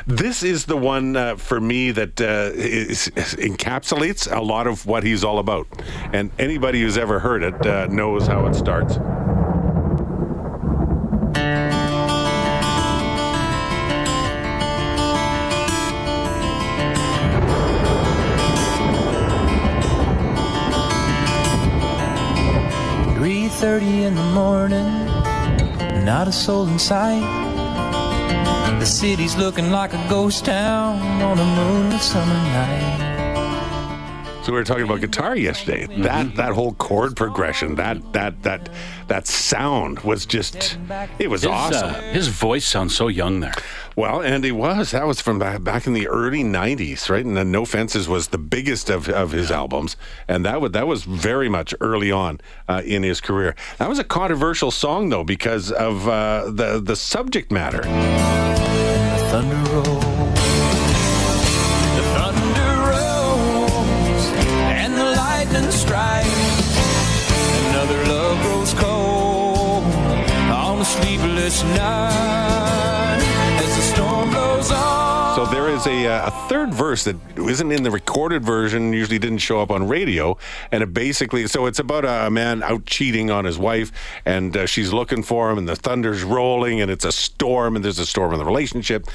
This 0.08 0.44
is 0.44 0.66
the 0.66 0.78
one 0.78 1.18
uh, 1.18 1.36
for 1.36 1.60
me 1.60 1.92
that 1.92 2.22
uh, 2.22 2.52
is, 2.56 3.12
encapsulates 3.16 4.34
a 4.34 4.42
lot 4.42 4.66
of 4.66 4.86
what 4.86 5.04
he's 5.04 5.26
all 5.26 5.40
about. 5.40 5.68
And 6.14 6.32
anybody 6.40 6.82
who's 6.82 6.98
ever 6.98 7.20
heard 7.20 7.44
it 7.44 7.66
uh, 7.66 7.88
knows 7.88 8.28
how 8.28 8.48
it 8.48 8.56
starts. 8.56 8.98
Three 23.72 23.80
thirty 23.80 24.04
in 24.04 24.16
the 24.16 24.24
morning, 24.34 25.06
not 26.04 26.28
a 26.28 26.32
soul 26.34 26.68
in 26.68 26.78
sight. 26.78 27.24
The 28.80 28.86
city's 28.86 29.38
looking 29.38 29.72
like 29.72 29.94
a 29.94 30.08
ghost 30.10 30.44
town 30.44 31.00
on 31.22 31.40
a 31.40 31.46
moonlit 31.46 32.02
summer 32.02 32.34
night. 32.34 33.01
So 34.52 34.56
we 34.56 34.60
were 34.60 34.66
talking 34.66 34.84
about 34.84 35.00
guitar 35.00 35.34
yesterday. 35.34 35.86
That 36.02 36.36
that 36.36 36.52
whole 36.52 36.74
chord 36.74 37.16
progression, 37.16 37.76
that 37.76 38.12
that 38.12 38.44
that 38.44 38.68
that 39.08 39.26
sound 39.26 40.00
was 40.02 40.26
just 40.26 40.78
it 41.20 41.30
was 41.30 41.44
His, 41.44 41.52
awesome. 41.52 41.90
uh, 41.96 42.02
his 42.12 42.28
voice 42.28 42.66
sounds 42.66 42.94
so 42.94 43.08
young 43.08 43.40
there. 43.40 43.54
Well, 43.96 44.20
and 44.22 44.44
he 44.44 44.52
was. 44.52 44.92
That 44.92 45.08
was 45.08 45.22
from 45.22 45.40
back, 45.40 45.64
back 45.64 45.88
in 45.88 45.94
the 45.94 46.10
early 46.10 46.44
'90s, 46.44 47.10
right? 47.10 47.24
And 47.24 47.38
then 47.38 47.50
No 47.50 47.64
Fences 47.64 48.10
was 48.10 48.28
the 48.28 48.38
biggest 48.38 48.90
of, 48.90 49.08
of 49.08 49.32
his 49.32 49.52
albums, 49.52 49.96
and 50.28 50.44
that 50.46 50.60
was 50.60 50.74
that 50.74 50.86
was 50.86 51.04
very 51.06 51.48
much 51.48 51.74
early 51.80 52.12
on 52.12 52.42
uh, 52.68 52.82
in 52.84 53.04
his 53.04 53.22
career. 53.22 53.56
That 53.78 53.88
was 53.88 54.00
a 54.00 54.04
controversial 54.04 54.70
song, 54.72 55.08
though, 55.08 55.24
because 55.24 55.72
of 55.72 56.10
uh, 56.10 56.52
the 56.52 56.82
the 56.84 56.98
subject 56.98 57.54
matter. 57.54 57.84
Thunder 59.32 59.56
rolls. 59.72 59.88
The 59.88 60.01
a 71.42 71.50
sleepless 71.50 72.61
So 75.36 75.46
there 75.46 75.70
is 75.70 75.86
a, 75.88 76.08
uh, 76.08 76.28
a 76.28 76.32
third 76.50 76.74
verse 76.74 77.04
that 77.04 77.16
isn't 77.38 77.72
in 77.72 77.84
the 77.84 77.92
recorded 77.92 78.44
version, 78.44 78.92
usually 78.92 79.20
didn't 79.20 79.38
show 79.38 79.62
up 79.62 79.72
on 79.72 79.88
radio. 79.88 80.38
And 80.72 80.84
it 80.84 80.94
basically, 80.94 81.48
so 81.48 81.68
it's 81.68 81.80
about 81.80 82.04
a 82.04 82.30
man 82.30 82.64
out 82.64 82.86
cheating 82.86 83.32
on 83.32 83.46
his 83.46 83.58
wife, 83.58 83.92
and 84.26 84.56
uh, 84.58 84.66
she's 84.66 84.92
looking 84.92 85.24
for 85.24 85.50
him, 85.52 85.58
and 85.58 85.70
the 85.70 85.76
thunder's 85.76 86.24
rolling, 86.24 86.82
and 86.82 86.90
it's 86.90 87.06
a 87.06 87.12
storm, 87.12 87.76
and 87.76 87.86
there's 87.86 88.00
a 88.00 88.06
storm 88.06 88.34
in 88.34 88.40
the 88.40 88.46
relationship. 88.46 89.08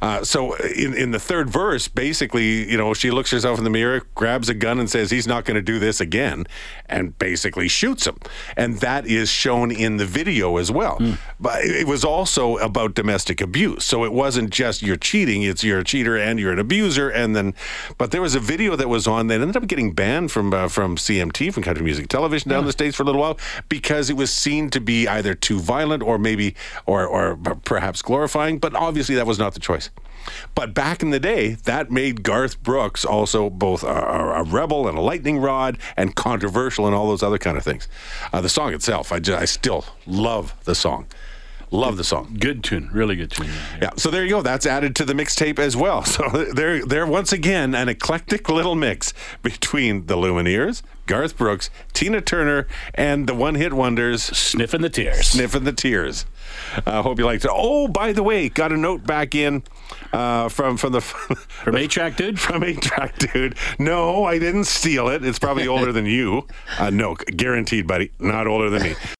Uh, 0.00 0.22
so 0.22 0.54
in, 0.54 0.94
in 0.94 1.10
the 1.10 1.18
third 1.18 1.50
verse, 1.50 1.88
basically, 1.88 2.70
you 2.70 2.76
know, 2.76 2.94
she 2.94 3.10
looks 3.10 3.30
herself 3.30 3.58
in 3.58 3.64
the 3.64 3.70
mirror, 3.70 4.02
grabs 4.14 4.48
a 4.48 4.54
gun, 4.54 4.78
and 4.78 4.90
says, 4.90 5.10
He's 5.10 5.26
not 5.26 5.44
going 5.44 5.56
to 5.56 5.62
do 5.62 5.78
this 5.78 6.00
again, 6.00 6.46
and 6.86 7.18
basically 7.18 7.68
shoots 7.68 8.06
him. 8.06 8.18
And 8.56 8.78
that 8.78 9.06
is 9.06 9.28
shown 9.30 9.70
in 9.70 9.96
the 9.96 10.06
video 10.06 10.58
as 10.58 10.70
well. 10.70 11.00
But 11.40 11.64
it 11.64 11.86
it 11.86 11.90
was 11.90 12.04
also 12.04 12.56
about 12.56 12.94
domestic 12.94 13.40
abuse. 13.40 13.84
So 13.84 14.04
it 14.04 14.12
wasn't 14.12 14.50
just 14.50 14.82
you're 14.82 14.96
cheating, 14.96 15.42
it's 15.42 15.55
you're 15.62 15.76
you're 15.76 15.82
a 15.82 15.84
cheater 15.84 16.16
and 16.16 16.40
you're 16.40 16.52
an 16.52 16.58
abuser. 16.58 17.10
And 17.10 17.36
then, 17.36 17.54
but 17.98 18.10
there 18.10 18.22
was 18.22 18.34
a 18.34 18.40
video 18.40 18.76
that 18.76 18.88
was 18.88 19.06
on 19.06 19.26
that 19.26 19.40
ended 19.40 19.56
up 19.56 19.66
getting 19.66 19.92
banned 19.92 20.32
from 20.32 20.52
uh, 20.54 20.68
from 20.68 20.96
CMT 20.96 21.52
from 21.52 21.62
Country 21.62 21.84
Music 21.84 22.08
Television 22.08 22.50
down 22.50 22.60
in 22.60 22.66
the 22.66 22.72
states 22.72 22.96
for 22.96 23.02
a 23.02 23.06
little 23.06 23.20
while 23.20 23.38
because 23.68 24.08
it 24.08 24.16
was 24.16 24.32
seen 24.32 24.70
to 24.70 24.80
be 24.80 25.06
either 25.06 25.34
too 25.34 25.60
violent 25.60 26.02
or 26.02 26.18
maybe 26.18 26.54
or 26.86 27.06
or 27.06 27.36
perhaps 27.64 28.02
glorifying. 28.02 28.58
But 28.58 28.74
obviously, 28.74 29.14
that 29.16 29.26
was 29.26 29.38
not 29.38 29.54
the 29.54 29.60
choice. 29.60 29.90
But 30.56 30.74
back 30.74 31.02
in 31.02 31.10
the 31.10 31.20
day, 31.20 31.52
that 31.64 31.90
made 31.90 32.24
Garth 32.24 32.60
Brooks 32.60 33.04
also 33.04 33.48
both 33.48 33.84
a, 33.84 33.86
a, 33.86 34.42
rebel 34.42 34.88
and 34.88 34.98
a 34.98 35.00
lightning 35.00 35.38
rod 35.38 35.78
and 35.96 36.16
controversial 36.16 36.84
and 36.86 36.96
all 36.96 37.06
those 37.06 37.22
other 37.22 37.38
kind 37.38 37.56
of 37.56 37.62
things. 37.62 37.86
Uh, 38.32 38.40
the 38.40 38.48
song 38.48 38.74
itself, 38.74 39.12
I, 39.12 39.20
ju- 39.20 39.36
I 39.36 39.44
still 39.44 39.84
love 40.04 40.52
the 40.64 40.74
song. 40.74 41.06
Love 41.72 41.96
the 41.96 42.04
song. 42.04 42.36
Good 42.38 42.62
tune, 42.62 42.88
really 42.92 43.16
good 43.16 43.30
tune. 43.32 43.48
Yeah, 43.82 43.90
so 43.96 44.10
there 44.10 44.22
you 44.24 44.30
go. 44.30 44.42
That's 44.42 44.66
added 44.66 44.94
to 44.96 45.04
the 45.04 45.14
mixtape 45.14 45.58
as 45.58 45.76
well. 45.76 46.04
So 46.16 46.28
they're 46.28 46.84
they're 46.86 47.06
once 47.06 47.32
again 47.32 47.74
an 47.74 47.88
eclectic 47.88 48.48
little 48.48 48.74
mix 48.74 49.12
between 49.42 50.06
the 50.06 50.16
Lumineers, 50.16 50.82
Garth 51.06 51.36
Brooks, 51.36 51.68
Tina 51.92 52.20
Turner, 52.20 52.66
and 52.94 53.26
the 53.28 53.34
one-hit 53.34 53.72
wonders 53.74 54.22
Sniff 54.22 54.72
'n' 54.74 54.80
the 54.82 54.88
tears. 54.88 55.26
Sniff 55.28 55.54
'n' 55.54 55.64
the 55.64 55.72
Tears. 55.72 56.24
I 56.86 57.02
hope 57.02 57.18
you 57.18 57.24
liked 57.26 57.44
it. 57.44 57.50
Oh, 57.52 57.88
by 57.88 58.12
the 58.12 58.22
way, 58.22 58.48
got 58.48 58.70
a 58.72 58.76
note 58.76 59.04
back 59.04 59.34
in 59.34 59.62
uh, 60.12 60.48
from 60.48 60.76
from 60.76 60.92
the 60.92 61.00
From 61.00 61.76
A-Track 61.76 62.16
Dude? 62.16 62.38
from 62.40 62.62
a 62.62 62.72
track 62.74 63.18
dude. 63.18 63.56
No, 63.78 64.24
I 64.24 64.38
didn't 64.38 64.64
steal 64.64 65.08
it. 65.08 65.24
It's 65.24 65.38
probably 65.38 65.66
older 65.66 65.92
than 65.92 66.06
you. 66.06 66.46
Uh, 66.78 66.90
no, 66.90 67.14
guaranteed, 67.14 67.86
buddy. 67.86 68.12
Not 68.20 68.46
older 68.46 68.70
than 68.70 68.82
me. 68.82 68.94